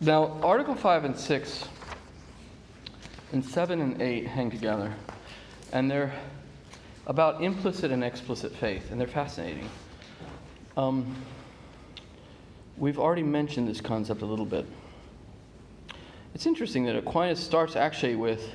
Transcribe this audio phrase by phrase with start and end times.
[0.00, 1.64] Now, Article 5 and 6
[3.32, 4.94] and 7 and 8 hang together,
[5.72, 6.12] and they're
[7.08, 9.68] about implicit and explicit faith, and they're fascinating.
[10.76, 11.16] Um,
[12.76, 14.66] we've already mentioned this concept a little bit.
[16.32, 18.52] It's interesting that Aquinas starts actually with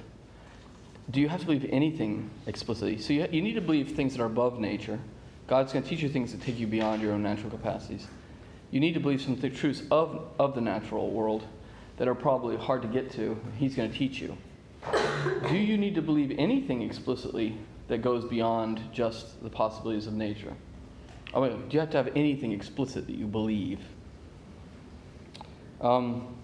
[1.12, 2.98] do you have to believe anything explicitly?
[3.00, 4.98] So you, you need to believe things that are above nature.
[5.48, 8.08] God's going to teach you things that take you beyond your own natural capacities.
[8.74, 11.46] You need to believe some th- truths of, of the natural world
[11.98, 13.40] that are probably hard to get to.
[13.60, 14.36] He's going to teach you.
[15.48, 17.56] Do you need to believe anything explicitly
[17.88, 20.56] that goes beyond just the possibilities of nature?
[21.36, 23.80] Oh, wait, do you have to have anything explicit that you believe?
[25.80, 26.36] Um,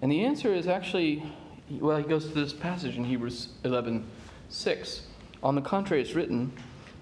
[0.00, 1.22] and the answer is actually
[1.68, 4.06] well, he goes to this passage in Hebrews 11
[4.48, 5.02] 6.
[5.42, 6.54] On the contrary, it's written,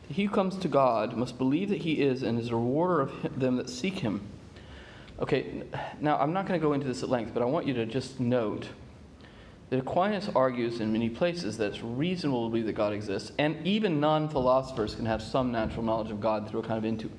[0.09, 3.41] He who comes to God must believe that He is and is a rewarder of
[3.41, 4.21] them that seek Him.
[5.19, 5.63] Okay,
[6.01, 7.87] now I'm not going to go into this at length, but I want you to
[7.87, 8.69] just note
[9.71, 13.65] that Aquinas argues in many places that it's reasonable to believe that God exists, and
[13.67, 17.11] even non philosophers can have some natural knowledge of God through a kind of, intu-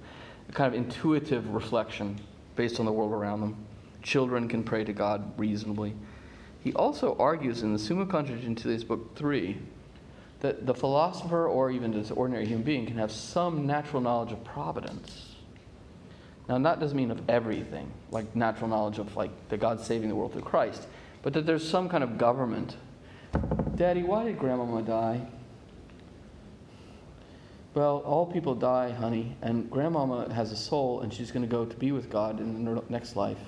[0.50, 2.20] a kind of intuitive reflection
[2.56, 3.58] based on the world around them.
[4.04, 5.96] Children can pray to God reasonably.
[6.64, 9.58] He also argues in the Summa Contra Gentiles, Book 3,
[10.42, 14.44] that the philosopher or even this ordinary human being can have some natural knowledge of
[14.44, 15.36] providence.
[16.48, 20.16] Now, that doesn't mean of everything, like natural knowledge of like that God's saving the
[20.16, 20.88] world through Christ,
[21.24, 22.76] but that there's some kind of government.
[23.76, 25.28] Daddy, why did Grandmama die?
[27.74, 31.66] Well, all people die, honey, and Grandmama has a soul, and she's going to go
[31.66, 33.40] to be with God in the next life.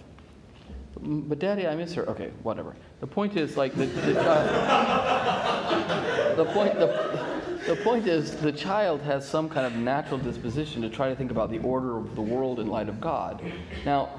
[1.01, 2.07] But Daddy, I miss her.
[2.09, 2.75] Okay, whatever.
[2.99, 6.37] The point is, like, the, the child.
[6.37, 10.89] the point, the, the point is, the child has some kind of natural disposition to
[10.89, 13.41] try to think about the order of the world in light of God.
[13.85, 14.09] Now,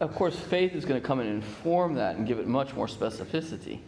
[0.00, 2.86] of course, faith is going to come and inform that and give it much more
[2.86, 3.80] specificity.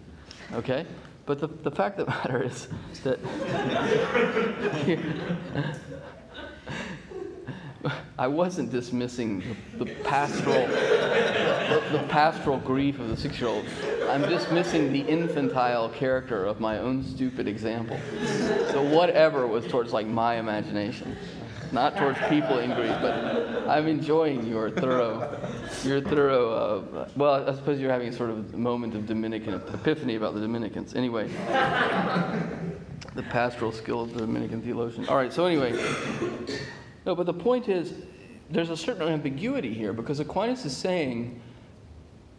[0.52, 0.86] Okay?
[1.26, 2.68] But the, the fact of the matter is
[3.04, 3.20] that.
[8.18, 10.66] I wasn't dismissing the, the pastoral,
[11.92, 13.64] the, pastoral grief of the six-year-old.
[14.08, 17.98] I'm dismissing the infantile character of my own stupid example.
[18.70, 21.16] So whatever was towards like my imagination,
[21.72, 22.96] not towards people in grief.
[23.00, 25.38] But I'm enjoying your thorough,
[25.84, 26.50] your thorough.
[26.50, 30.40] Uh, well, I suppose you're having a sort of moment of Dominican epiphany about the
[30.40, 30.94] Dominicans.
[30.94, 31.28] Anyway,
[33.14, 35.08] the pastoral skill of the Dominican theologian.
[35.08, 35.32] All right.
[35.32, 35.72] So anyway.
[37.06, 37.94] No, but the point is,
[38.50, 41.40] there's a certain ambiguity here because Aquinas is saying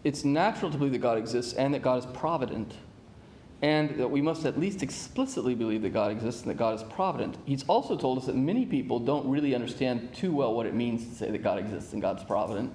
[0.03, 2.73] it's natural to believe that God exists and that God is provident,
[3.61, 6.83] and that we must at least explicitly believe that God exists and that God is
[6.83, 7.37] provident.
[7.45, 11.07] He's also told us that many people don't really understand too well what it means
[11.07, 12.71] to say that God exists and God's provident,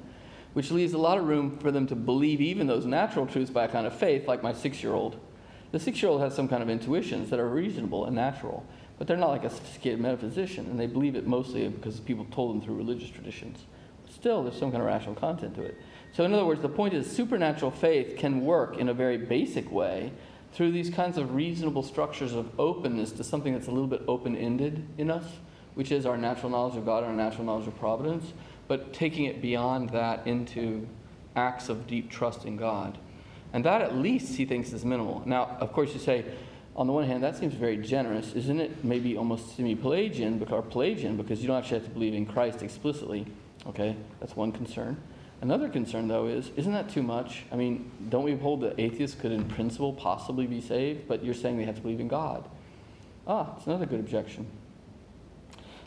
[0.53, 3.65] which leaves a lot of room for them to believe even those natural truths by
[3.65, 5.19] a kind of faith, like my six year old.
[5.73, 8.65] The six year old has some kind of intuitions that are reasonable and natural.
[8.99, 12.55] But they're not like a sophisticated metaphysician, and they believe it mostly because people told
[12.55, 13.67] them through religious traditions.
[14.11, 15.77] Still, there's some kind of rational content to it.
[16.13, 19.71] So, in other words, the point is supernatural faith can work in a very basic
[19.71, 20.13] way
[20.53, 24.35] through these kinds of reasonable structures of openness to something that's a little bit open
[24.37, 25.25] ended in us,
[25.75, 28.33] which is our natural knowledge of God and our natural knowledge of providence,
[28.69, 30.89] but taking it beyond that into
[31.35, 32.97] acts of deep trust in God.
[33.53, 35.23] And that at least he thinks is minimal.
[35.27, 36.25] Now, of course, you say,
[36.75, 38.85] on the one hand, that seems very generous, isn't it?
[38.85, 43.27] Maybe almost semi-Pelagian, or Pelagian, because you don't actually have to believe in Christ explicitly.
[43.69, 44.97] Okay, that's one concern.
[45.43, 47.45] Another concern, though, is isn't that too much?
[47.53, 51.35] I mean, don't we hold that atheists could, in principle, possibly be saved, but you're
[51.35, 52.49] saying they have to believe in God?
[53.27, 54.47] Ah, it's another good objection.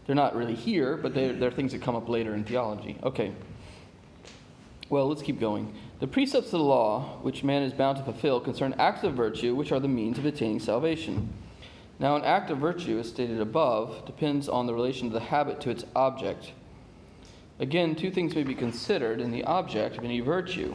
[0.05, 2.97] They're not really here, but they're, they're things that come up later in theology.
[3.03, 3.31] Okay.
[4.89, 5.73] Well, let's keep going.
[5.99, 9.53] The precepts of the law, which man is bound to fulfill, concern acts of virtue,
[9.53, 11.31] which are the means of attaining salvation.
[11.99, 15.59] Now, an act of virtue, as stated above, depends on the relation of the habit
[15.61, 16.53] to its object.
[17.59, 20.73] Again, two things may be considered in the object of any virtue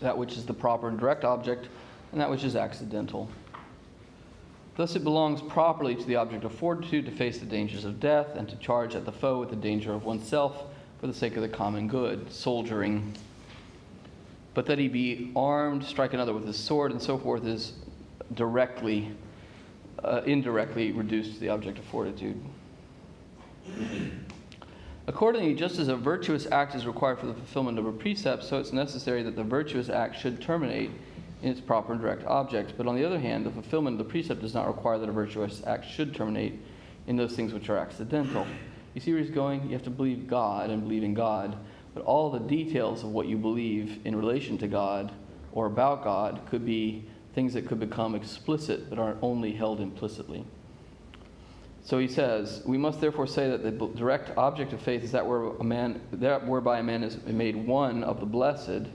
[0.00, 1.68] that which is the proper and direct object,
[2.12, 3.28] and that which is accidental.
[4.76, 8.34] Thus, it belongs properly to the object of fortitude to face the dangers of death
[8.34, 10.64] and to charge at the foe with the danger of oneself
[11.00, 13.14] for the sake of the common good, soldiering.
[14.52, 17.72] But that he be armed, strike another with his sword, and so forth is
[18.34, 19.12] directly,
[20.02, 22.40] uh, indirectly reduced to the object of fortitude.
[25.06, 28.58] Accordingly, just as a virtuous act is required for the fulfillment of a precept, so
[28.58, 30.90] it's necessary that the virtuous act should terminate
[31.42, 32.72] in its proper and direct object.
[32.78, 35.12] But on the other hand, the fulfillment of the precept does not require that a
[35.12, 36.58] virtuous act should terminate
[37.06, 38.46] in those things which are accidental.
[38.94, 39.64] You see where he's going?
[39.64, 41.56] You have to believe God and believe in God.
[41.94, 45.12] but all the details of what you believe in relation to God
[45.52, 47.04] or about God could be
[47.34, 50.44] things that could become explicit but aren't only held implicitly.
[51.84, 55.26] So he says, we must therefore say that the direct object of faith is that
[55.26, 58.88] where a man, that whereby a man is made one of the blessed,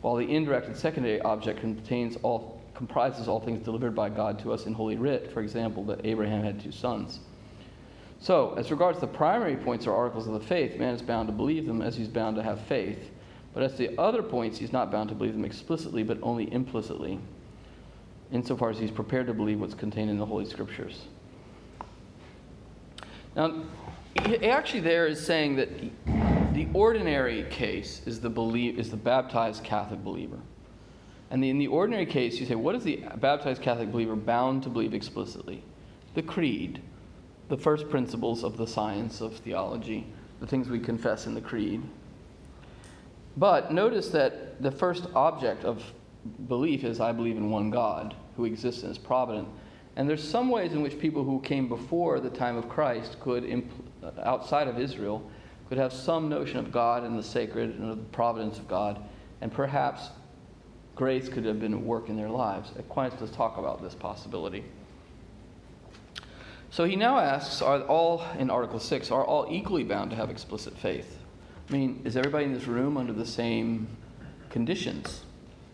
[0.00, 4.52] while the indirect and secondary object contains all, comprises all things delivered by God to
[4.52, 5.30] us in Holy Writ.
[5.32, 7.20] For example, that Abraham had two sons.
[8.18, 11.32] So, as regards the primary points or articles of the faith, man is bound to
[11.32, 13.10] believe them as he's bound to have faith.
[13.54, 16.52] But as to the other points, he's not bound to believe them explicitly, but only
[16.52, 17.20] implicitly,
[18.32, 21.02] insofar as he's prepared to believe what's contained in the Holy Scriptures.
[23.34, 23.62] Now,
[24.26, 25.68] he actually, there is saying that
[26.54, 30.38] the ordinary case is the, belie- is the baptized Catholic believer.
[31.30, 34.62] And the, in the ordinary case, you say, what is the baptized Catholic believer bound
[34.64, 35.64] to believe explicitly?
[36.14, 36.82] The creed,
[37.48, 40.06] the first principles of the science of theology,
[40.40, 41.82] the things we confess in the creed.
[43.38, 45.82] But notice that the first object of
[46.48, 49.48] belief is I believe in one God who exists and is provident.
[49.96, 53.68] And there's some ways in which people who came before the time of Christ could,
[54.22, 55.28] outside of Israel,
[55.68, 59.02] could have some notion of God and the sacred and of the providence of God,
[59.40, 60.08] and perhaps
[60.94, 62.70] grace could have been at work in their lives.
[62.78, 64.64] Aquinas does talk about this possibility.
[66.70, 70.30] So he now asks, are all, in Article 6, are all equally bound to have
[70.30, 71.18] explicit faith?
[71.68, 73.88] I mean, is everybody in this room under the same
[74.48, 75.24] conditions?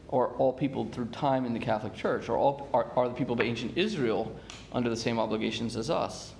[0.08, 2.28] Or all people through time in the Catholic Church?
[2.28, 4.34] Or all, are, are the people of ancient Israel
[4.72, 6.32] under the same obligations as us?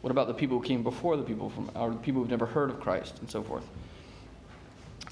[0.00, 2.46] What about the people who came before the people from, or the people who've never
[2.46, 3.64] heard of Christ, and so forth?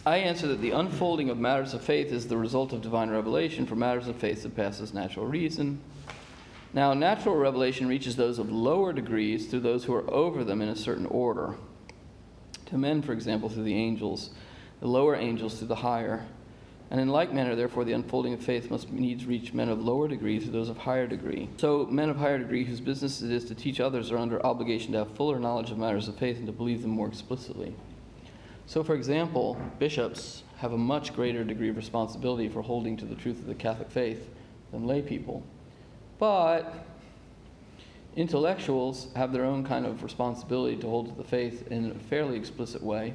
[0.06, 3.66] I answer that the unfolding of matters of faith is the result of divine revelation,
[3.66, 5.80] for matters of faith surpasses natural reason.
[6.72, 10.68] Now, natural revelation reaches those of lower degrees through those who are over them in
[10.68, 11.56] a certain order.
[12.66, 14.30] To men, for example, through the angels,
[14.80, 16.24] the lower angels through the higher.
[16.90, 20.08] And in like manner, therefore, the unfolding of faith must needs reach men of lower
[20.08, 21.48] degree to those of higher degree.
[21.56, 24.92] So, men of higher degree, whose business it is to teach others, are under obligation
[24.92, 27.76] to have fuller knowledge of matters of faith and to believe them more explicitly.
[28.66, 33.14] So, for example, bishops have a much greater degree of responsibility for holding to the
[33.14, 34.28] truth of the Catholic faith
[34.72, 35.44] than lay people.
[36.18, 36.74] But
[38.16, 42.36] intellectuals have their own kind of responsibility to hold to the faith in a fairly
[42.36, 43.14] explicit way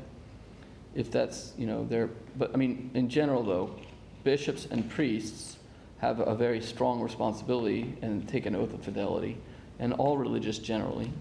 [0.95, 3.75] if that's, you know, their, but I mean, in general though,
[4.23, 5.57] bishops and priests
[5.99, 9.37] have a very strong responsibility and take an oath of fidelity,
[9.79, 11.11] and all religious generally.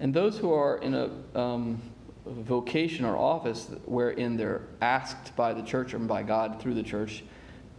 [0.00, 1.80] And those who are in a um,
[2.26, 7.22] vocation or office wherein they're asked by the church or by God through the church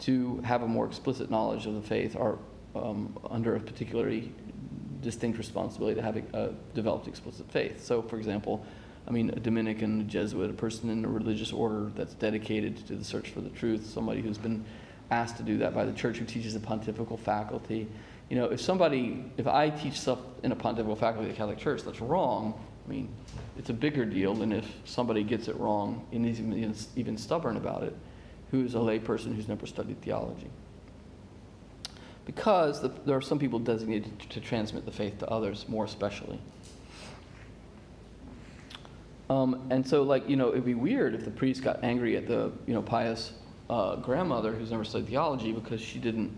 [0.02, 2.38] to have a more explicit knowledge of the faith are
[2.76, 4.32] um, under a particularly
[5.02, 7.84] distinct responsibility to have a, a developed explicit faith.
[7.84, 8.66] So, for example,
[9.08, 12.96] I mean, a Dominican, a Jesuit, a person in a religious order that's dedicated to
[12.96, 14.66] the search for the truth, somebody who's been
[15.12, 17.88] asked to do that by the church who teaches a pontifical faculty.
[18.30, 21.60] You know, if somebody, if I teach stuff in a pontifical faculty of the Catholic
[21.60, 23.10] Church that's wrong, I mean,
[23.58, 27.84] it's a bigger deal than if somebody gets it wrong and is even, stubborn about
[27.84, 27.96] it,
[28.52, 30.50] who's a layperson who's never studied theology.
[32.26, 36.40] Because the, there are some people designated to transmit the faith to others, more especially.
[39.30, 42.28] Um, and so, like, you know, it'd be weird if the priest got angry at
[42.28, 43.34] the, you know, pious
[43.70, 46.32] uh, grandmother who's never studied theology because she didn't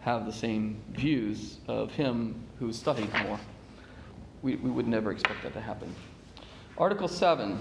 [0.00, 3.40] have the same views of him who studied more.
[4.42, 5.92] We, we would never expect that to happen.
[6.76, 7.58] Article 7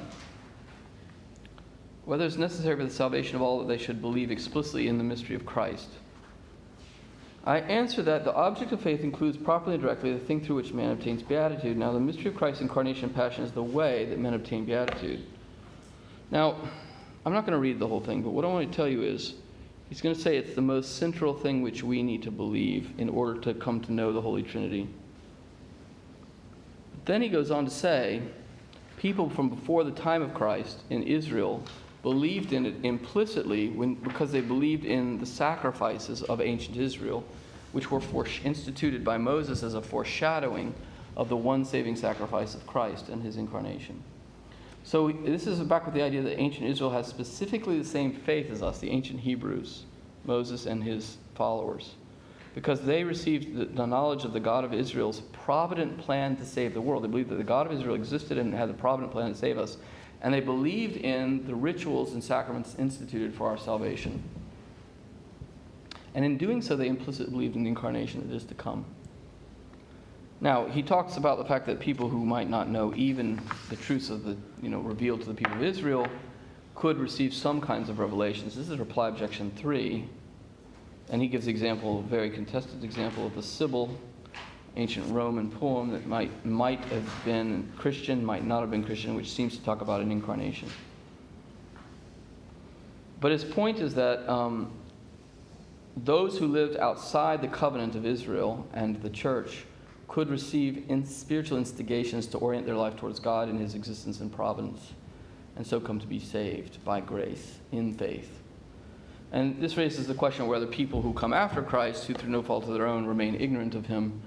[2.06, 5.04] Whether it's necessary for the salvation of all that they should believe explicitly in the
[5.04, 5.90] mystery of Christ.
[7.48, 10.74] I answer that the object of faith includes properly and directly the thing through which
[10.74, 11.78] man obtains beatitude.
[11.78, 15.26] Now, the mystery of Christ's incarnation and passion is the way that men obtain beatitude.
[16.30, 16.58] Now,
[17.26, 19.02] I'm not going to read the whole thing, but what I want to tell you
[19.02, 19.36] is
[19.88, 23.08] he's going to say it's the most central thing which we need to believe in
[23.08, 24.90] order to come to know the Holy Trinity.
[27.06, 28.24] Then he goes on to say
[28.98, 31.64] people from before the time of Christ in Israel
[32.08, 37.22] believed in it implicitly when, because they believed in the sacrifices of ancient Israel,
[37.74, 40.74] which were instituted by Moses as a foreshadowing
[41.18, 44.02] of the one saving sacrifice of Christ and his incarnation.
[44.86, 48.50] So, this is back with the idea that ancient Israel has specifically the same faith
[48.52, 49.84] as us, the ancient Hebrews,
[50.24, 51.96] Moses and his followers,
[52.56, 56.74] because they received the, the knowledge of the God of Israel's provident plan to save
[56.74, 57.04] the world.
[57.04, 59.58] They believed that the God of Israel existed and had the provident plan to save
[59.58, 59.76] us
[60.22, 64.24] and they believed in the rituals and sacraments instituted for our salvation.
[66.16, 68.86] And in doing so, they implicitly believed in the incarnation that is to come.
[70.40, 74.10] Now, he talks about the fact that people who might not know even the truths
[74.10, 76.08] of the, you know, revealed to the people of Israel
[76.76, 78.56] could receive some kinds of revelations.
[78.56, 80.08] This is reply objection 3.
[81.10, 83.98] And he gives example, a very contested example of the Sibyl,
[84.78, 89.30] ancient Roman poem that might, might have been Christian, might not have been Christian, which
[89.30, 90.70] seems to talk about an incarnation.
[93.20, 94.72] But his point is that um,
[95.96, 99.66] those who lived outside the covenant of Israel and the church
[100.08, 104.32] could receive in spiritual instigations to orient their life towards God and his existence and
[104.32, 104.94] providence,
[105.56, 108.42] and so come to be saved by grace in faith.
[109.32, 112.44] And this raises the question of whether people who come after Christ, who through no
[112.44, 114.22] fault of their own remain ignorant of him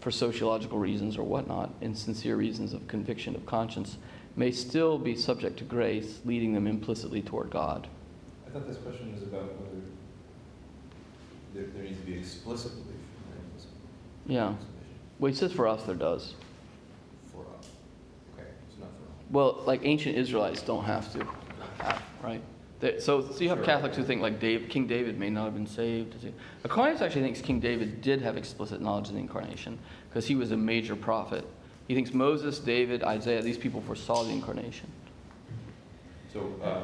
[0.00, 3.98] for sociological reasons or whatnot, insincere reasons of conviction of conscience,
[4.36, 7.86] may still be subject to grace, leading them implicitly toward God.
[8.46, 9.84] I thought this question was about whether
[11.54, 12.96] there, there needs to be explicit belief.
[14.26, 14.54] Yeah.
[15.18, 16.34] Well, he says for us there does.
[17.32, 17.68] For us.
[18.34, 19.54] Okay, it's not for all.
[19.54, 21.26] Well, like ancient Israelites don't have to,
[22.22, 22.42] right?
[22.80, 23.62] They, so, so you have.
[23.62, 26.14] Catholics who think like Dave, King David may not have been saved.
[26.64, 30.50] Aquinas actually thinks King David did have explicit knowledge of the incarnation because he was
[30.50, 31.44] a major prophet.
[31.88, 34.90] He thinks Moses, David, Isaiah, these people foresaw the incarnation.
[36.32, 36.82] So, uh,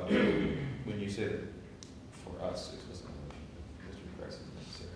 [0.85, 1.41] when you say that
[2.25, 4.91] for us, explicit knowledge of mystery of Christ is necessary,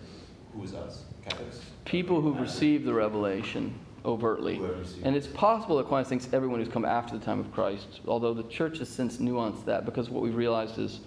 [0.52, 1.04] who is us?
[1.24, 1.60] Catholics?
[1.86, 4.56] People who received the revelation overtly.
[4.56, 8.00] Who And it's possible that Aquinas thinks everyone who's come after the time of Christ,
[8.06, 11.00] although the church has since nuanced that because what we've realized is,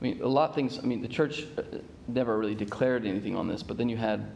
[0.00, 1.62] I mean, a lot of things, I mean, the church uh,
[2.08, 4.30] never really declared anything on this, but then you had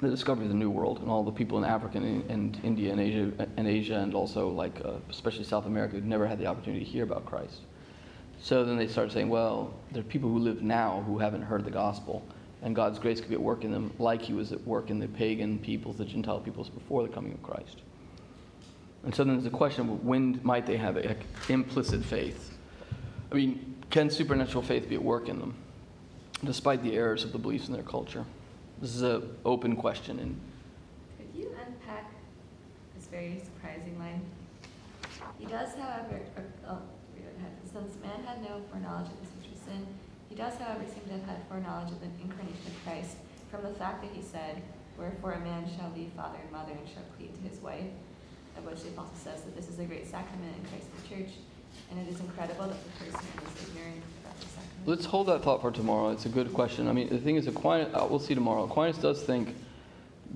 [0.00, 2.90] the discovery of the New World and all the people in Africa and, and India
[2.90, 6.46] and Asia, and Asia and also like, uh, especially South America who'd never had the
[6.46, 7.60] opportunity to hear about Christ.
[8.40, 11.64] So then they started saying, well, there are people who live now who haven't heard
[11.64, 12.24] the gospel,
[12.62, 14.98] and God's grace could be at work in them, like He was at work in
[14.98, 17.82] the pagan peoples, the Gentile peoples before the coming of Christ.
[19.04, 21.16] And so then there's a question of when might they have a,
[21.48, 22.56] implicit faith?
[23.32, 25.54] I mean, can supernatural faith be at work in them,
[26.44, 28.24] despite the errors of the beliefs in their culture?
[28.80, 30.40] This is an open question, and
[31.18, 32.12] Could you unpack
[32.96, 34.22] this very surprising line?
[35.38, 36.20] He does, however,
[36.68, 36.78] oh,
[37.16, 37.52] read it ahead.
[37.72, 39.86] Since man had no foreknowledge of this which was sin,
[40.32, 43.16] he does, however, seem to have had foreknowledge of the incarnation of Christ
[43.50, 44.62] from the fact that he said,
[44.96, 47.92] Wherefore a man shall leave father and mother and shall cleave to his wife,
[48.56, 51.32] of which the apostle says that this is a great sacrament in Christ the church,
[51.90, 54.86] and it is incredible that the person is ignorant about the sacrament.
[54.86, 56.12] let's hold that thought for tomorrow.
[56.12, 56.88] It's a good question.
[56.88, 58.64] I mean, the thing is, Aquinas, uh, we'll see tomorrow.
[58.64, 59.54] Aquinas does think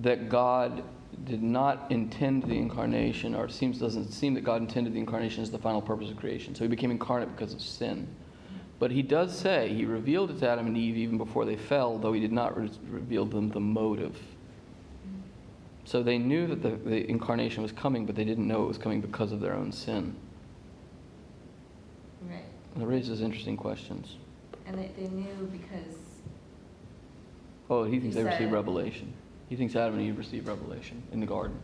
[0.01, 0.83] that God
[1.23, 5.41] did not intend the incarnation, or it seems doesn't seem that God intended the incarnation
[5.41, 6.53] as the final purpose of creation.
[6.53, 8.07] So he became incarnate because of sin.
[8.79, 11.97] But he does say he revealed it to Adam and Eve even before they fell,
[11.97, 14.19] though he did not re- reveal them the motive.
[15.85, 18.77] So they knew that the, the incarnation was coming, but they didn't know it was
[18.77, 20.15] coming because of their own sin.
[22.29, 22.43] Right.
[22.75, 24.15] And it raises interesting questions.
[24.67, 25.95] And they, they knew because
[27.69, 29.13] Oh, he thinks He they received revelation.
[29.49, 31.59] He thinks Adam and Eve received revelation in the garden.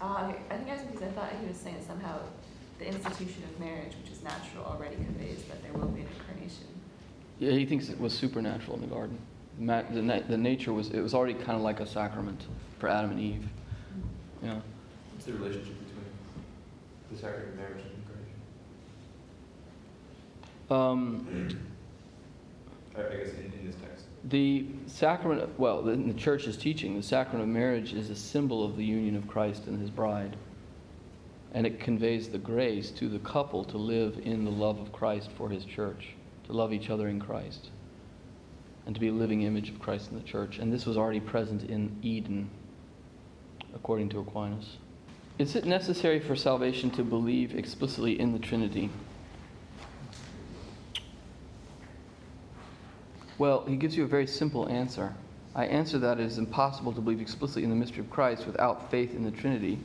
[0.00, 2.18] Uh, I think I was because I thought he was saying that somehow
[2.82, 6.66] the institution of marriage, which is natural, already conveys that there will be an incarnation.
[7.38, 9.18] Yeah, he thinks it was supernatural in the garden.
[9.58, 12.46] Ma- the, na- the nature was, it was already kind of like a sacrament
[12.78, 13.48] for Adam and Eve.
[14.42, 14.60] Yeah.
[15.12, 16.04] What's the relationship between
[17.12, 17.92] the sacrament of marriage and
[20.70, 21.54] incarnation?
[21.54, 21.58] Um,
[22.96, 24.06] I, I guess in, in this text.
[24.24, 28.76] the sacrament, well, in the church's teaching, the sacrament of marriage is a symbol of
[28.76, 30.36] the union of Christ and his bride.
[31.52, 35.30] And it conveys the grace to the couple to live in the love of Christ
[35.36, 36.14] for his church,
[36.46, 37.70] to love each other in Christ,
[38.86, 40.58] and to be a living image of Christ in the church.
[40.58, 42.48] And this was already present in Eden,
[43.74, 44.78] according to Aquinas.
[45.38, 48.90] Is it necessary for salvation to believe explicitly in the Trinity?
[53.38, 55.14] Well, he gives you a very simple answer.
[55.54, 58.90] I answer that it is impossible to believe explicitly in the mystery of Christ without
[58.90, 59.78] faith in the Trinity,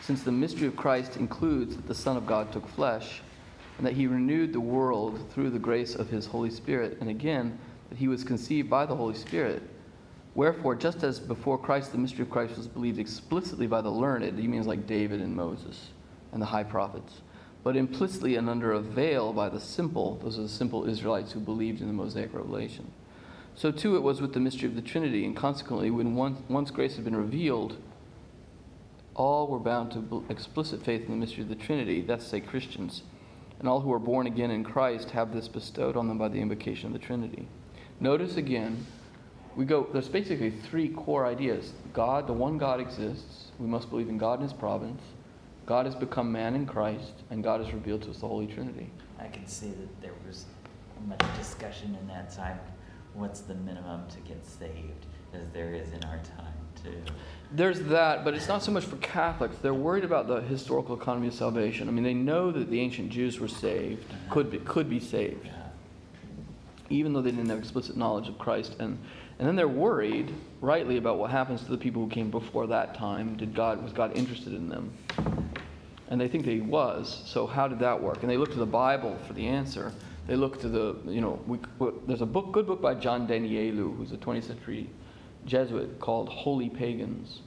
[0.00, 3.20] since the mystery of Christ includes that the Son of God took flesh,
[3.78, 7.58] and that he renewed the world through the grace of his Holy Spirit, and again,
[7.88, 9.62] that he was conceived by the Holy Spirit.
[10.34, 14.38] Wherefore, just as before Christ the mystery of Christ was believed explicitly by the learned,
[14.38, 15.88] he means like David and Moses
[16.32, 17.20] and the high prophets,
[17.62, 21.40] but implicitly and under a veil by the simple, those are the simple Israelites who
[21.40, 22.90] believed in the Mosaic revelation.
[23.54, 26.70] So too it was with the mystery of the Trinity, and consequently, when once, once
[26.70, 27.76] grace had been revealed,
[29.14, 33.02] all were bound to explicit faith in the mystery of the Trinity, that's say Christians.
[33.58, 36.40] And all who are born again in Christ have this bestowed on them by the
[36.40, 37.46] invocation of the Trinity.
[38.00, 38.86] Notice again,
[39.54, 41.72] we go, there's basically three core ideas.
[41.92, 43.52] God, the one God exists.
[43.58, 45.02] We must believe in God and His providence.
[45.66, 48.90] God has become man in Christ, and God has revealed to us the Holy Trinity.
[49.20, 50.46] I can see that there was
[51.06, 52.58] much discussion in that time.
[53.14, 56.51] What's the minimum to get saved, as there is in our time.
[57.54, 59.56] There's that, but it's not so much for Catholics.
[59.60, 61.86] They're worried about the historical economy of salvation.
[61.86, 65.48] I mean, they know that the ancient Jews were saved, could be, could be saved,
[66.88, 68.76] even though they didn't have explicit knowledge of Christ.
[68.78, 68.98] And,
[69.38, 72.94] and then they're worried, rightly, about what happens to the people who came before that
[72.94, 73.36] time.
[73.36, 74.90] Did God, was God interested in them?
[76.08, 77.22] And they think that he was.
[77.26, 78.22] So how did that work?
[78.22, 79.92] And they look to the Bible for the answer.
[80.26, 81.58] They look to the, you know, we,
[82.06, 84.88] there's a book, good book by John Daniélou, who's a 20th century
[85.46, 87.40] Jesuit, called Holy Pagans.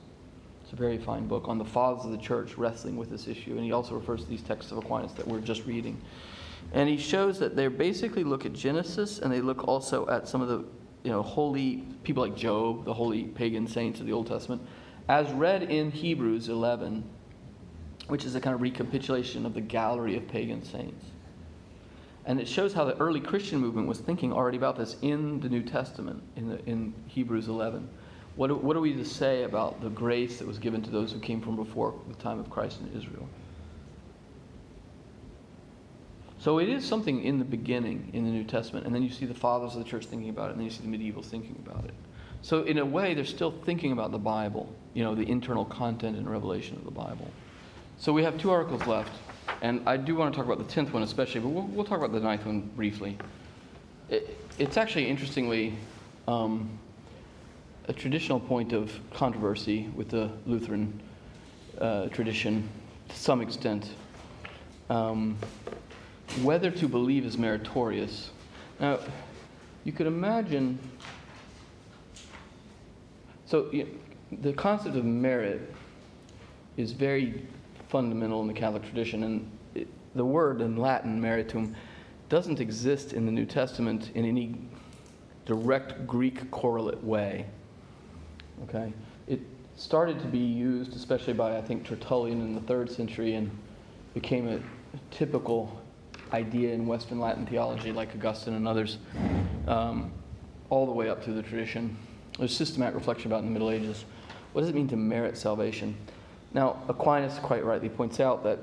[0.63, 3.51] It's a very fine book on the fathers of the church wrestling with this issue.
[3.51, 6.01] And he also refers to these texts of Aquinas that we're just reading.
[6.73, 10.41] And he shows that they basically look at Genesis and they look also at some
[10.41, 10.65] of the,
[11.03, 14.61] you know, holy people like Job, the holy pagan saints of the Old Testament,
[15.07, 17.03] as read in Hebrews 11,
[18.07, 21.05] which is a kind of recapitulation of the gallery of pagan saints.
[22.25, 25.49] And it shows how the early Christian movement was thinking already about this in the
[25.49, 27.87] New Testament, in, the, in Hebrews 11.
[28.35, 31.19] What, what are we to say about the grace that was given to those who
[31.19, 33.27] came from before the time of Christ in Israel?
[36.39, 39.25] So it is something in the beginning in the New Testament, and then you see
[39.25, 41.55] the fathers of the church thinking about it, and then you see the medievals thinking
[41.65, 41.93] about it.
[42.41, 46.17] So in a way, they're still thinking about the Bible, you know, the internal content
[46.17, 47.31] and revelation of the Bible.
[47.97, 49.11] So we have two articles left,
[49.61, 51.97] and I do want to talk about the tenth one especially, but we'll, we'll talk
[51.97, 53.17] about the ninth one briefly.
[54.09, 55.73] It, it's actually interestingly
[56.27, 56.69] um,
[57.87, 61.01] a traditional point of controversy with the Lutheran
[61.79, 62.67] uh, tradition
[63.09, 63.91] to some extent.
[64.89, 65.37] Um,
[66.41, 68.31] whether to believe is meritorious.
[68.79, 68.99] Now,
[69.83, 70.77] you could imagine.
[73.45, 73.87] So, you
[74.41, 75.73] the concept of merit
[76.77, 77.45] is very
[77.89, 81.75] fundamental in the Catholic tradition, and it, the word in Latin, meritum,
[82.29, 84.55] doesn't exist in the New Testament in any
[85.45, 87.45] direct Greek correlate way.
[88.63, 88.91] Okay?
[89.27, 89.41] It
[89.75, 93.51] started to be used, especially by, I think, Tertullian in the third century, and
[94.13, 94.59] became a
[95.11, 95.81] typical
[96.33, 98.97] idea in Western Latin theology, like Augustine and others,
[99.67, 100.11] um,
[100.69, 101.95] all the way up through the tradition.
[102.39, 104.05] There's systematic reflection about in the Middle Ages.
[104.53, 105.95] What does it mean to merit salvation?
[106.55, 108.59] Now, Aquinas quite rightly points out that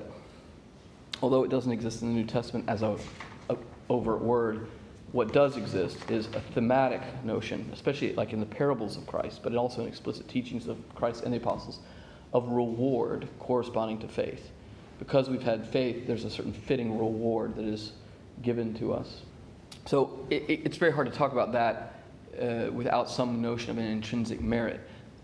[1.21, 2.97] although it doesn't exist in the New Testament as a,
[3.51, 4.67] a overt word,
[5.11, 9.55] what does exist is a thematic notion, especially like in the parables of Christ, but
[9.55, 11.81] also in explicit teachings of Christ and the apostles,
[12.33, 14.49] of reward corresponding to faith.
[14.97, 17.91] Because we've had faith, there's a certain fitting reward that is
[18.41, 19.21] given to us.
[19.85, 22.01] So it, it, it's very hard to talk about that
[22.41, 24.81] uh, without some notion of an intrinsic merit.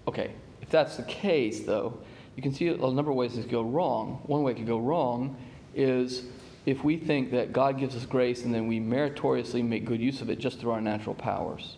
[0.08, 1.98] Okay, if that's the case, though,
[2.36, 4.22] you can see a number of ways this could go wrong.
[4.26, 5.36] One way it could go wrong
[5.76, 6.24] is
[6.65, 10.22] if we think that God gives us grace and then we meritoriously make good use
[10.22, 11.78] of it just through our natural powers.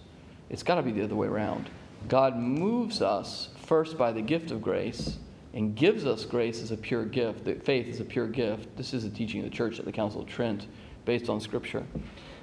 [0.49, 1.69] It's got to be the other way around.
[2.07, 5.17] God moves us first by the gift of grace
[5.53, 8.75] and gives us grace as a pure gift, that faith is a pure gift.
[8.77, 10.67] This is the teaching of the church at the Council of Trent
[11.05, 11.83] based on Scripture.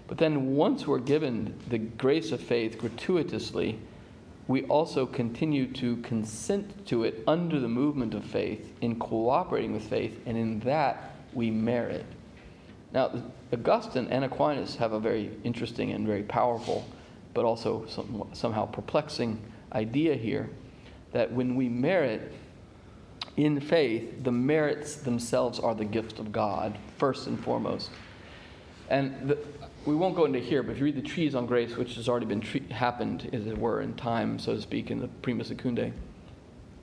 [0.07, 3.79] But then once we're given the grace of faith gratuitously,
[4.49, 9.85] we also continue to consent to it under the movement of faith, in cooperating with
[9.85, 12.07] faith, and in that we merit.
[12.93, 16.89] Now, Augustine and Aquinas have a very interesting and very powerful,
[17.35, 19.39] but also some, somehow perplexing
[19.73, 20.49] idea here
[21.13, 22.33] that when we merit
[23.37, 27.91] in faith, the merits themselves are the gift of God, first and foremost.
[28.89, 29.39] And the,
[29.89, 32.11] we won't go into here, but if you read the treatise on grace, which has
[32.11, 35.43] already been tre- happened, as it were, in time, so to speak, in the Prima
[35.43, 35.93] Secundae,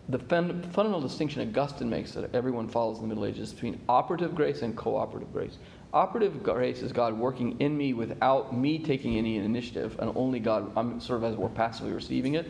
[0.09, 4.33] the fun- fundamental distinction Augustine makes that everyone follows in the Middle Ages between operative
[4.33, 5.59] grace and cooperative grace.
[5.93, 10.71] Operative grace is God working in me without me taking any initiative, and only God,
[10.75, 12.47] I'm sort of as we're passively receiving it.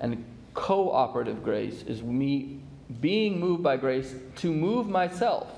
[0.00, 2.58] And cooperative grace is me
[3.00, 5.48] being moved by grace to move myself.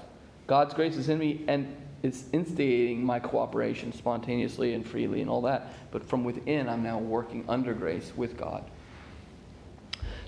[0.46, 5.43] God's grace is in me, and it's instigating my cooperation spontaneously and freely and all
[5.43, 5.73] that.
[5.91, 8.65] But from within, I'm now working under grace with God.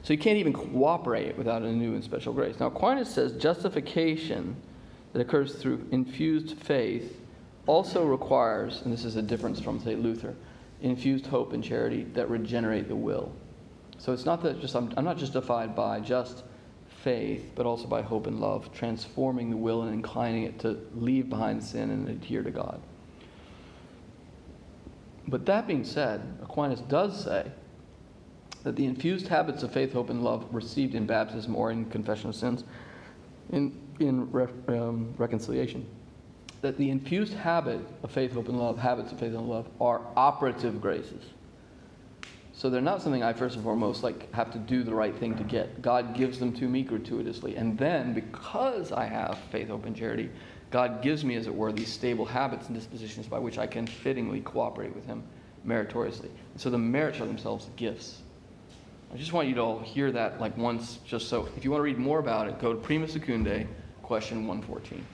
[0.02, 2.58] So you can't even cooperate without a new and special grace.
[2.58, 4.56] Now, Aquinas says justification
[5.12, 7.20] that occurs through infused faith
[7.66, 10.34] also requires, and this is a difference from, say, Luther,
[10.80, 13.30] infused hope and charity that regenerate the will.
[13.98, 16.44] So it's not that just I'm, I'm not justified by just
[17.08, 21.30] faith, but also by hope and love, transforming the will and inclining it to leave
[21.30, 22.78] behind sin and adhere to God.
[25.26, 27.50] But that being said, Aquinas does say
[28.62, 32.28] that the infused habits of faith, hope, and love received in baptism or in confession
[32.28, 32.64] of sins
[33.52, 35.86] in in re- um, reconciliation
[36.60, 40.02] that the infused habit of faith, hope, and love, habits of faith and love, are
[40.14, 41.24] operative graces.
[42.58, 45.36] So they're not something I first and foremost like have to do the right thing
[45.36, 45.80] to get.
[45.80, 50.28] God gives them to me gratuitously, and then because I have faith, hope, and charity,
[50.72, 53.86] God gives me, as it were, these stable habits and dispositions by which I can
[53.86, 55.22] fittingly cooperate with Him
[55.62, 56.30] meritoriously.
[56.52, 58.22] And so the merits are themselves gifts.
[59.14, 61.78] I just want you to all hear that like once, just so if you want
[61.78, 63.68] to read more about it, go to Prima Secundae,
[64.02, 65.06] question 114.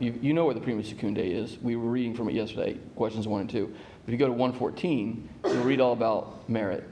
[0.00, 1.58] You, you know where the Prima Secundae is.
[1.60, 3.74] We were reading from it yesterday, questions 1 and 2.
[4.08, 6.82] If you go to 114, you'll read all about merit.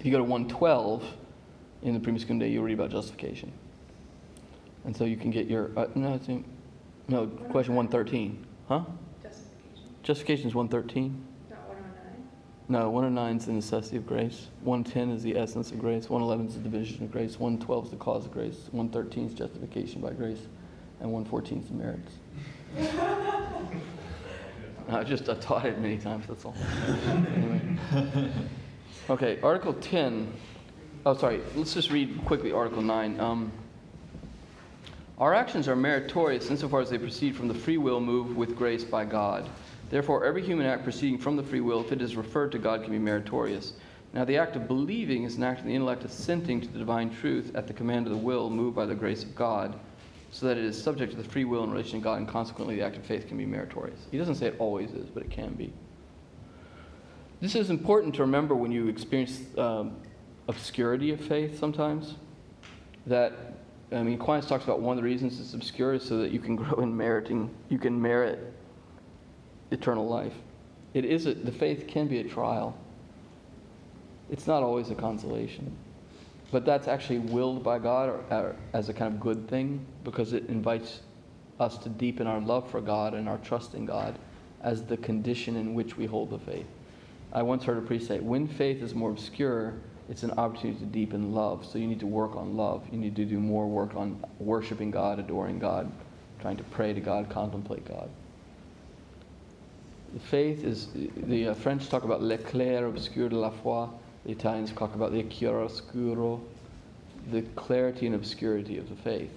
[0.00, 1.04] If you go to 112
[1.82, 3.52] in the Prima Secundae, you'll read about justification.
[4.84, 6.44] And so you can get your, uh, no, it's in,
[7.06, 8.44] no, question 113.
[8.66, 8.80] Huh?
[9.22, 11.24] Justification, Justification is 113.
[11.48, 12.82] not one oh nine.
[12.82, 14.48] No, 109 is the necessity of grace.
[14.64, 16.10] 110 is the essence of grace.
[16.10, 17.38] 111 is the division of grace.
[17.38, 18.66] 112 is the cause of grace.
[18.72, 20.48] 113 is justification by grace.
[20.98, 22.14] And 114 is the merits.
[24.90, 26.54] I just I taught it many times, that's all.
[27.06, 28.30] Anyway.
[29.08, 30.32] Okay, Article 10.
[31.04, 33.18] Oh, sorry, let's just read quickly Article 9.
[33.18, 33.50] Um,
[35.18, 38.84] our actions are meritorious insofar as they proceed from the free will moved with grace
[38.84, 39.48] by God.
[39.90, 42.82] Therefore, every human act proceeding from the free will, if it is referred to God,
[42.82, 43.72] can be meritorious.
[44.12, 47.10] Now, the act of believing is an act of the intellect assenting to the divine
[47.10, 49.78] truth at the command of the will moved by the grace of God,
[50.30, 52.76] so that it is subject to the free will in relation to God, and consequently,
[52.76, 54.00] the act of faith can be meritorious.
[54.10, 55.72] He doesn't say it always is, but it can be.
[57.40, 59.96] This is important to remember when you experience um,
[60.46, 62.16] obscurity of faith sometimes.
[63.06, 63.32] That,
[63.90, 66.38] I mean, Aquinas talks about one of the reasons it's obscure is so that you
[66.38, 68.52] can grow in meriting, you can merit
[69.70, 70.34] eternal life.
[70.94, 72.76] It is a, the faith can be a trial.
[74.30, 75.76] It's not always a consolation.
[76.50, 80.32] But that's actually willed by God or, or as a kind of good thing because
[80.32, 81.00] it invites
[81.60, 84.18] us to deepen our love for God and our trust in God
[84.62, 86.66] as the condition in which we hold the faith.
[87.32, 89.74] I once heard a priest say, when faith is more obscure,
[90.08, 91.64] it's an opportunity to deepen love.
[91.64, 92.82] So you need to work on love.
[92.90, 95.90] You need to do more work on worshiping God, adoring God,
[96.40, 98.10] trying to pray to God, contemplate God.
[100.12, 103.88] The faith is, the uh, French talk about le clair-obscur de la foi.
[104.24, 106.40] The Italians talk about the chiaroscuro,
[107.30, 109.32] the clarity and obscurity of the faith.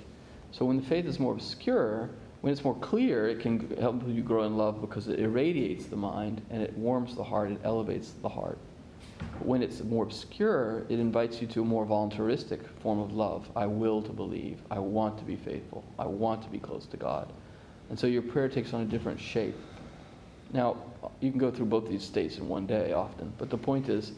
[0.51, 2.09] So when the faith is more obscure,
[2.41, 5.95] when it's more clear, it can help you grow in love because it irradiates the
[5.95, 8.57] mind and it warms the heart, it elevates the heart.
[9.19, 13.49] But when it's more obscure, it invites you to a more voluntaristic form of love.
[13.55, 14.59] I will to believe.
[14.69, 15.85] I want to be faithful.
[15.97, 17.31] I want to be close to God.
[17.89, 19.55] And so your prayer takes on a different shape.
[20.51, 20.77] Now,
[21.19, 24.11] you can go through both these states in one day often, but the point is,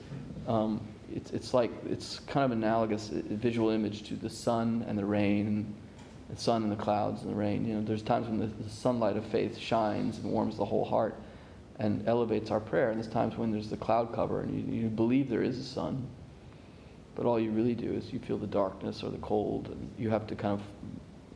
[0.47, 0.81] um,
[1.13, 5.05] it's, it's like, it's kind of analogous, a visual image to the sun and the
[5.05, 5.73] rain,
[6.29, 7.65] the sun and the clouds and the rain.
[7.65, 10.85] You know, there's times when the, the sunlight of faith shines and warms the whole
[10.85, 11.15] heart
[11.79, 14.87] and elevates our prayer, and there's times when there's the cloud cover and you, you
[14.87, 16.07] believe there is a sun,
[17.15, 20.09] but all you really do is you feel the darkness or the cold, and you
[20.09, 20.61] have to kind of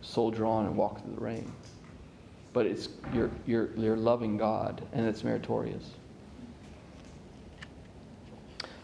[0.02, 1.52] soldier on and walk through the rain
[2.54, 5.92] but it's you're, you're, you're loving God, and it's meritorious.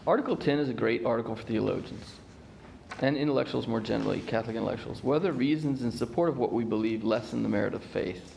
[0.06, 2.14] Article 10 is a great article for theologians
[3.00, 5.02] and intellectuals more generally, Catholic intellectuals.
[5.02, 8.34] Whether reasons in support of what we believe lessen the merit of faith.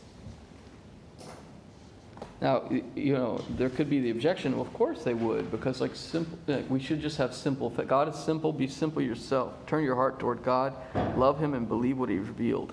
[2.40, 5.94] Now, you know, there could be the objection, well, of course they would, because like
[5.94, 7.86] simple, we should just have simple faith.
[7.86, 9.52] God is simple, be simple yourself.
[9.66, 10.74] Turn your heart toward God,
[11.16, 12.72] love Him, and believe what He revealed.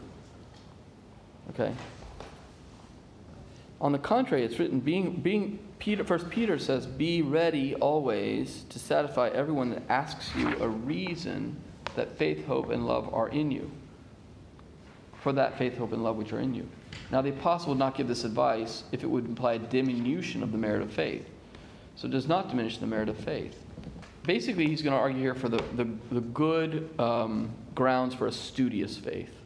[1.51, 1.73] Okay?
[3.79, 8.79] On the contrary, it's written, being, being Peter, First Peter says, be ready always to
[8.79, 11.55] satisfy everyone that asks you a reason
[11.95, 13.69] that faith, hope, and love are in you.
[15.21, 16.67] For that faith, hope, and love which are in you.
[17.11, 20.51] Now, the apostle would not give this advice if it would imply a diminution of
[20.51, 21.27] the merit of faith.
[21.95, 23.55] So it does not diminish the merit of faith.
[24.23, 28.31] Basically, he's going to argue here for the, the, the good um, grounds for a
[28.31, 29.36] studious faith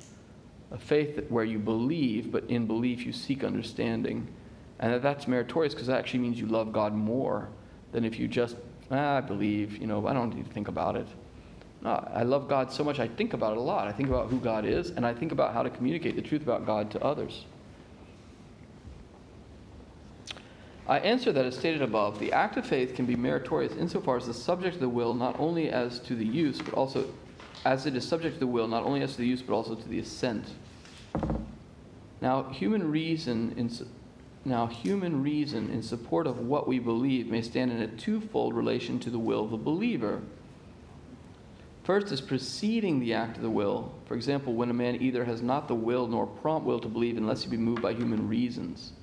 [0.72, 4.28] a faith that, where you believe, but in belief you seek understanding.
[4.80, 7.50] And that that's meritorious because that actually means you love God more
[7.92, 8.56] than if you just,
[8.90, 11.08] ah, I believe, you know, I don't need to think about it.
[11.82, 13.88] No, I love God so much, I think about it a lot.
[13.88, 16.44] I think about who God is, and I think about how to communicate the truth
[16.44, 17.46] about God to others.
[20.88, 24.28] I answer that as stated above, the act of faith can be meritorious insofar as
[24.28, 27.06] the subject of the will not only as to the use, but also
[27.66, 29.76] as it is subject to the will, not only as to the use, but also
[29.76, 30.46] to the assent.
[32.22, 33.70] Now, human reason in
[34.44, 39.00] now human reason in support of what we believe may stand in a twofold relation
[39.00, 40.22] to the will of the believer.
[41.84, 43.94] First is preceding the act of the will.
[44.06, 47.18] For example, when a man either has not the will nor prompt will to believe
[47.18, 48.94] unless he be moved by human reasons.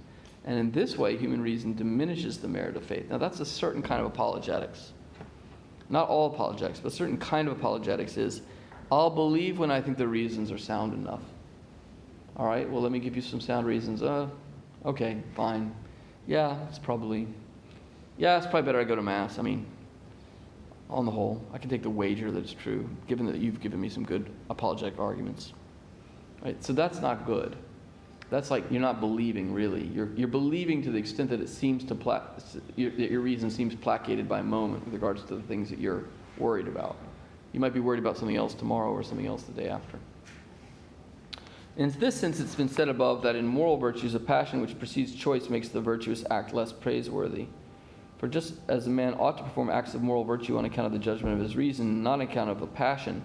[0.45, 3.11] And in this way, human reason diminishes the merit of faith.
[3.11, 4.93] Now, that's a certain kind of apologetics.
[5.91, 8.43] Not all apologetics, but certain kind of apologetics is
[8.91, 11.23] I'll believe when I think the reasons are sound enough.
[12.37, 14.03] All right, well, let me give you some sound reasons.
[14.03, 14.29] Uh,
[14.85, 15.75] okay, fine.
[16.27, 17.27] Yeah, it's probably,
[18.17, 19.39] yeah, it's probably better I go to Mass.
[19.39, 19.67] I mean,
[20.91, 23.81] on the whole, I can take the wager that it's true, given that you've given
[23.81, 25.53] me some good apologetic arguments.
[26.43, 26.63] Right?
[26.63, 27.57] So that's not good.
[28.31, 29.87] That's like you're not believing really.
[29.87, 32.23] You're, you're believing to the extent that it seems to pla-
[32.77, 35.79] your, that your reason seems placated by a moment with regards to the things that
[35.79, 36.05] you're
[36.37, 36.97] worried about.
[37.53, 39.99] You might be worried about something else tomorrow or something else the day after.
[41.79, 45.15] In this sense, it's been said above that in moral virtues, a passion which precedes
[45.15, 47.47] choice makes the virtuous act less praiseworthy.
[48.19, 50.93] For just as a man ought to perform acts of moral virtue on account of
[50.93, 53.23] the judgment of his reason, not on account of a passion,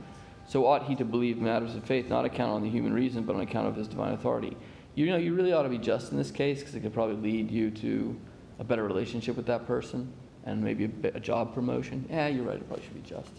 [0.47, 3.35] so ought he to believe matters of faith, not account on the human reason, but
[3.35, 4.55] on account of his divine authority.
[4.95, 7.15] You know, you really ought to be just in this case because it could probably
[7.15, 8.15] lead you to
[8.59, 10.11] a better relationship with that person
[10.45, 12.05] and maybe a, a job promotion.
[12.09, 13.31] Yeah, you're right, it probably should be just.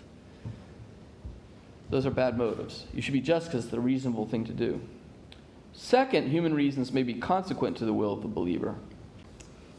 [1.91, 2.87] Those are bad motives.
[2.93, 4.81] You should be just because it's the reasonable thing to do.
[5.73, 8.75] Second, human reasons may be consequent to the will of the believer.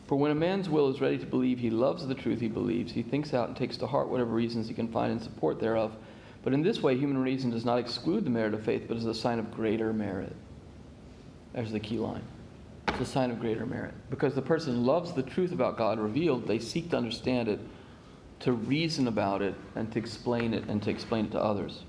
[0.08, 2.92] For when a man's will is ready to believe he loves the truth he believes,
[2.92, 5.96] he thinks out and takes to heart whatever reasons he can find in support thereof.
[6.44, 9.06] But in this way, human reason does not exclude the merit of faith, but is
[9.06, 10.36] a sign of greater merit.
[11.56, 12.22] There's the key line.
[12.90, 13.94] It's a sign of greater merit.
[14.10, 17.62] Because the person loves the truth about God revealed, they seek to understand it,
[18.42, 21.84] to reason about it, and to explain it, and to explain it to others.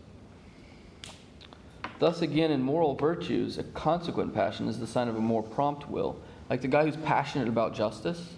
[1.98, 5.90] Thus, again, in moral virtues, a consequent passion is the sign of a more prompt
[5.90, 6.16] will.
[6.48, 8.34] Like the guy who's passionate about justice,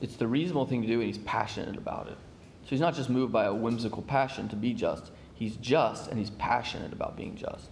[0.00, 2.16] it's the reasonable thing to do, and he's passionate about it.
[2.62, 6.18] So he's not just moved by a whimsical passion to be just, he's just and
[6.18, 7.68] he's passionate about being just.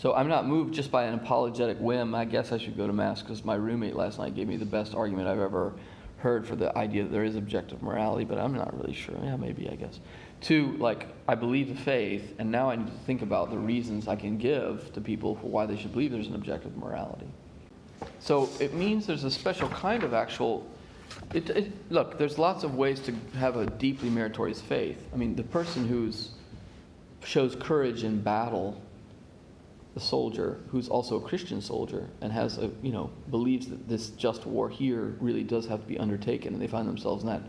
[0.00, 2.14] So I'm not moved just by an apologetic whim.
[2.14, 4.64] I guess I should go to Mass because my roommate last night gave me the
[4.64, 5.74] best argument I've ever
[6.16, 9.14] heard for the idea that there is objective morality, but I'm not really sure.
[9.22, 10.00] Yeah, maybe, I guess.
[10.40, 14.08] Two, like, I believe the faith, and now I need to think about the reasons
[14.08, 17.28] I can give to people for why they should believe there's an objective morality.
[18.20, 20.66] So it means there's a special kind of actual.
[21.34, 25.06] It, it, look, there's lots of ways to have a deeply meritorious faith.
[25.12, 26.10] I mean, the person who
[27.22, 28.80] shows courage in battle,
[29.94, 34.10] the soldier who's also a Christian soldier and has a you know believes that this
[34.10, 37.42] just war here really does have to be undertaken, and they find themselves in that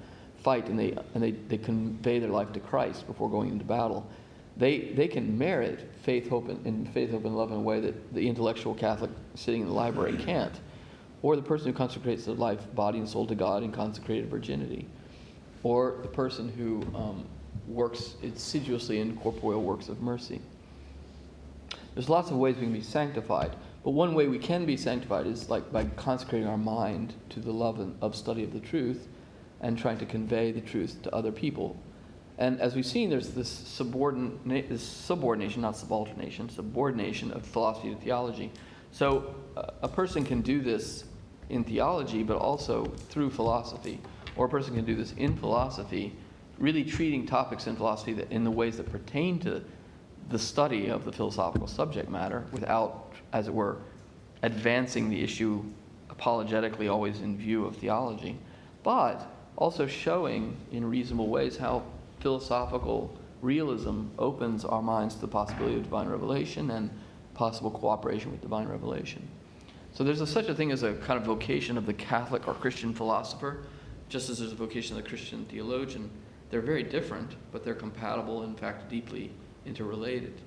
[0.43, 4.09] fight, and they and they, they convey their life to Christ before going into battle.
[4.57, 7.79] They, they can merit faith, hope, and, and faith, hope, and love in a way
[7.79, 10.59] that the intellectual Catholic sitting in the library can't.
[11.21, 14.87] Or the person who consecrates their life, body and soul to God in consecrated virginity.
[15.63, 17.25] Or the person who um,
[17.67, 20.41] works assiduously in corporeal works of mercy.
[21.93, 25.27] There's lots of ways we can be sanctified, but one way we can be sanctified
[25.27, 29.07] is like by consecrating our mind to the love and, of study of the truth
[29.59, 31.77] and trying to convey the truth to other people
[32.41, 37.95] and as we've seen, there's this, subordinate, this subordination, not subordination, subordination of philosophy to
[38.01, 38.51] theology.
[38.91, 41.05] So uh, a person can do this
[41.49, 44.01] in theology, but also through philosophy.
[44.35, 46.15] Or a person can do this in philosophy,
[46.57, 49.63] really treating topics in philosophy that, in the ways that pertain to
[50.31, 53.77] the study of the philosophical subject matter without, as it were,
[54.43, 55.63] advancing the issue
[56.09, 58.37] apologetically, always in view of theology,
[58.83, 61.83] but also showing in reasonable ways how
[62.19, 66.89] philosophical realism opens our minds to the possibility of divine revelation and
[67.33, 69.27] possible cooperation with divine revelation.
[69.93, 72.53] So there's a, such a thing as a kind of vocation of the Catholic or
[72.53, 73.65] Christian philosopher,
[74.09, 76.09] just as there's a vocation of the Christian theologian.
[76.49, 79.31] They're very different, but they're compatible, in fact, deeply
[79.65, 80.41] interrelated.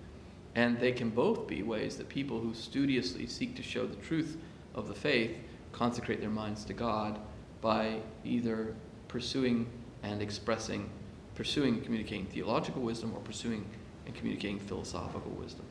[0.54, 4.36] And they can both be ways that people who studiously seek to show the truth
[4.74, 5.36] of the faith
[5.72, 7.18] consecrate their minds to God
[7.60, 8.74] by either
[9.08, 9.66] pursuing
[10.02, 10.88] and expressing
[11.34, 13.64] pursuing and communicating theological wisdom or pursuing
[14.06, 15.64] and communicating philosophical wisdom.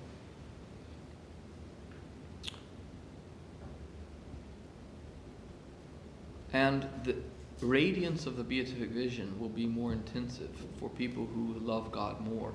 [6.51, 7.15] And the
[7.62, 12.53] radiance of the beatific vision will be more intensive for people who love God more.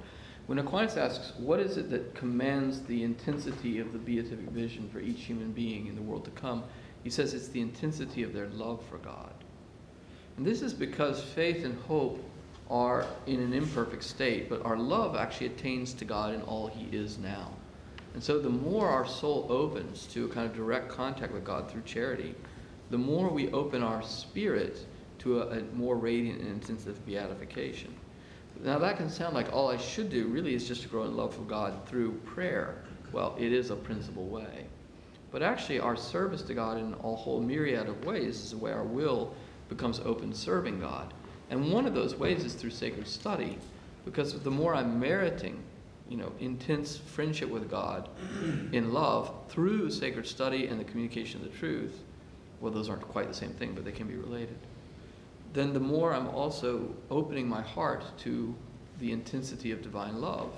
[0.49, 4.99] When Aquinas asks, what is it that commands the intensity of the beatific vision for
[4.99, 6.65] each human being in the world to come?
[7.05, 9.35] He says it's the intensity of their love for God.
[10.39, 12.25] And this is because faith and hope
[12.71, 16.97] are in an imperfect state, but our love actually attains to God in all He
[16.97, 17.51] is now.
[18.15, 21.71] And so the more our soul opens to a kind of direct contact with God
[21.71, 22.35] through charity,
[22.89, 24.87] the more we open our spirit
[25.19, 27.95] to a, a more radiant and intensive beatification.
[28.63, 31.17] Now, that can sound like all I should do really is just to grow in
[31.17, 32.83] love for God through prayer.
[33.13, 34.67] Well, it is a principal way.
[35.31, 38.73] But actually, our service to God in a whole myriad of ways is the way
[38.73, 39.35] our will
[39.69, 41.15] becomes open serving God.
[41.51, 43.59] And one of those ways is through sacred study,
[44.05, 45.63] because the more I'm meriting,
[46.09, 48.09] you know, intense friendship with God
[48.73, 52.03] in love through sacred study and the communication of the truth,
[52.61, 54.59] well, those aren't quite the same thing, but they can be related
[55.53, 58.55] then the more I'm also opening my heart to
[59.01, 60.53] the intensity of divine love.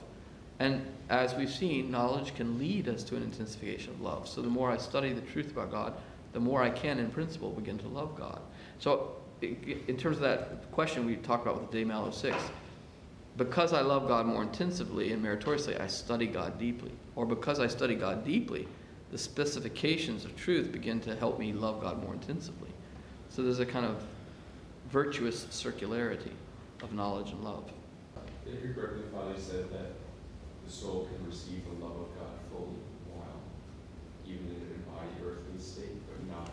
[0.58, 4.28] And as we've seen, knowledge can lead us to an intensification of love.
[4.28, 5.94] So the more I study the truth about God,
[6.32, 8.40] the more I can, in principle, begin to love God.
[8.78, 12.36] So, in terms of that question we talked about with the De Malo 6,
[13.36, 16.92] because I love God more intensively and meritoriously, I study God deeply.
[17.16, 18.68] Or because I study God deeply,
[19.10, 22.70] the specifications of truth begin to help me love God more intensively.
[23.30, 24.04] So there's a kind of
[24.90, 26.32] virtuous circularity
[26.82, 27.70] of knowledge and love.
[28.44, 29.92] Did hear correctly, Father, you said that
[30.66, 32.78] the soul can receive the love of God fully
[33.12, 33.40] while
[34.26, 36.50] even in an embodied earthly state, but not.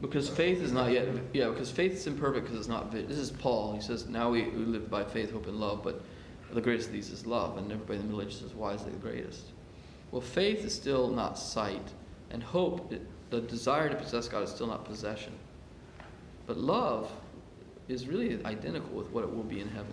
[0.00, 3.30] Because faith is not yet, yeah, because faith is imperfect because it's not, this is
[3.30, 3.74] Paul.
[3.74, 6.02] He says, now we, we live by faith, hope, and love, but
[6.52, 8.82] the greatest of these is love, and everybody in the Middle Ages says, why is
[8.82, 9.46] it the greatest?
[10.10, 11.92] Well, faith is still not sight,
[12.30, 12.92] and hope,
[13.30, 15.32] the desire to possess God is still not possession.
[16.46, 17.10] But love
[17.88, 19.92] is really identical with what it will be in heaven.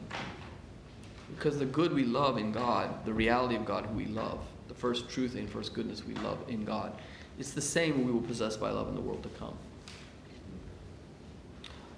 [1.35, 4.73] Because the good we love in God, the reality of God who we love, the
[4.73, 6.93] first truth and first goodness we love in God,
[7.39, 9.57] it's the same we will possess by love in the world to come.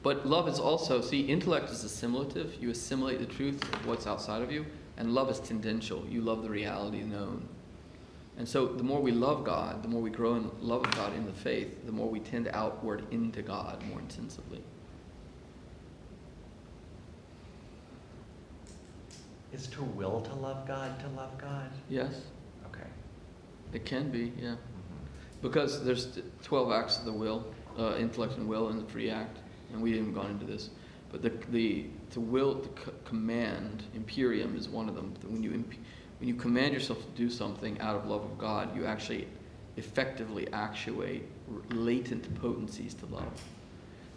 [0.04, 2.56] But love is also, see, intellect is assimilative.
[2.62, 4.66] You assimilate the truth of what's outside of you,
[4.98, 6.06] and love is tendential.
[6.08, 7.48] You love the reality known.
[8.38, 11.14] And so the more we love God, the more we grow in love of God
[11.16, 14.62] in the faith, the more we tend outward into God more intensively.
[19.54, 21.70] Is to will to love God to love God?
[21.90, 22.14] Yes,
[22.68, 22.88] Okay.
[23.72, 24.52] it can be, yeah.
[24.56, 24.58] Mhm.
[25.42, 27.46] Because there's 12 acts of the will,
[27.80, 29.38] uh, intellect and will in the free act,
[29.72, 30.72] and we haven't gone into this.
[31.10, 35.14] But the, the to will, to c- command, imperium is one of them.
[35.30, 35.74] When you, imp-
[36.20, 39.28] when you command yourself to do something out of love of God, you actually
[39.78, 41.24] effectively actuate
[41.70, 43.42] latent potencies to love.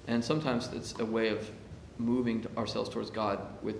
[0.06, 1.50] And sometimes it's a way of
[1.98, 3.76] moving ourselves towards God with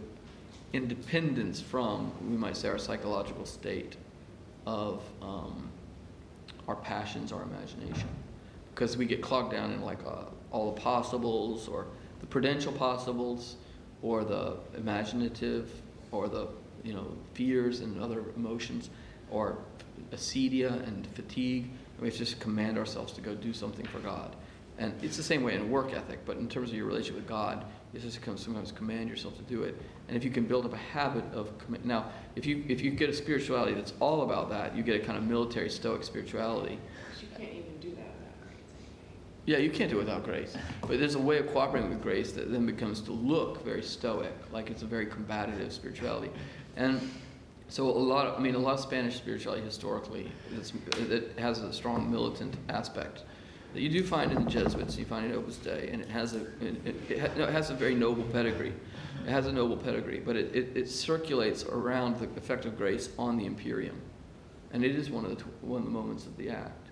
[0.72, 3.96] independence from, we might say, our psychological state
[4.66, 5.70] of um,
[6.66, 8.08] our passions, our imagination.
[8.74, 11.86] Because we get clogged down in like uh, all the possibles, or
[12.20, 13.56] the prudential possibles,
[14.02, 15.70] or the imaginative,
[16.12, 16.48] or the
[16.84, 18.90] you know fears and other emotions,
[19.30, 19.58] or
[20.12, 21.64] acedia and fatigue.
[21.64, 24.36] And we have to just command ourselves to go do something for God.
[24.78, 27.28] And it's the same way in work ethic, but in terms of your relationship with
[27.28, 29.74] God, you just sometimes command yourself to do it.
[30.06, 31.50] And if you can build up a habit of
[31.84, 35.04] now, if you if you get a spirituality that's all about that, you get a
[35.04, 36.78] kind of military stoic spirituality.
[37.20, 38.86] You can't even do that without grace.
[39.46, 40.56] Yeah, you can't do it without grace.
[40.82, 44.34] But there's a way of cooperating with grace that then becomes to look very stoic,
[44.52, 46.30] like it's a very combative spirituality.
[46.78, 47.10] And
[47.68, 50.30] so a lot of, I mean, a lot of Spanish spirituality historically,
[51.10, 53.24] it has a strong militant aspect
[53.74, 56.34] that you do find in the Jesuits, you find in Opus Dei, and it has
[56.34, 58.72] a, it, it, it ha- no, it has a very noble pedigree.
[59.26, 63.10] It has a noble pedigree, but it, it, it circulates around the effect of grace
[63.18, 64.00] on the Imperium.
[64.72, 66.88] And it is one of the, one of the moments of the act.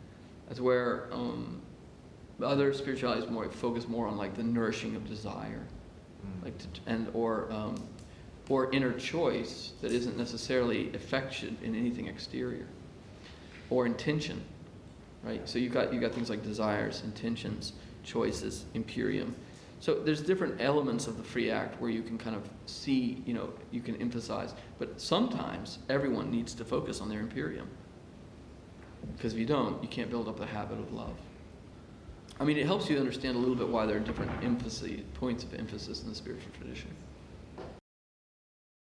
[0.48, 1.62] That's where um,
[2.42, 5.62] other spiritualities more focus more on like the nourishing of desire,
[6.26, 6.44] Mm.
[6.44, 7.76] like to, and or um,
[8.48, 12.66] or inner choice that isn't necessarily affection in anything exterior,
[13.70, 14.42] or intention,
[15.22, 15.48] right?
[15.48, 17.72] So you've got you've got things like desires, intentions,
[18.04, 19.34] choices, imperium.
[19.78, 23.34] So there's different elements of the free act where you can kind of see, you
[23.34, 24.54] know, you can emphasize.
[24.78, 27.68] But sometimes everyone needs to focus on their imperium.
[29.16, 31.14] Because if you don't, you can't build up the habit of love.
[32.40, 35.44] I mean, it helps you understand a little bit why there are different emphasis, points
[35.44, 36.90] of emphasis in the spiritual tradition.